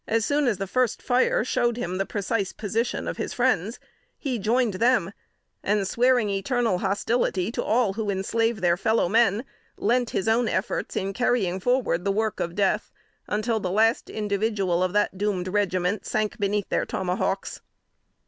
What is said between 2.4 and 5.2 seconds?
position of his friends, he joined them;